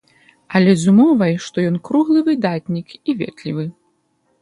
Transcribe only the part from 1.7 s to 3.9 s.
ён круглы выдатнік і ветлівы.